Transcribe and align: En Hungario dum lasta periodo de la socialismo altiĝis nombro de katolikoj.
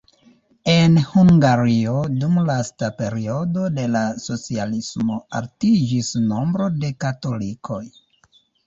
En 0.75 0.95
Hungario 1.19 1.93
dum 2.23 2.39
lasta 2.47 2.91
periodo 3.03 3.69
de 3.77 3.87
la 3.97 4.03
socialismo 4.27 5.23
altiĝis 5.43 6.13
nombro 6.35 6.75
de 6.83 6.95
katolikoj. 7.07 7.85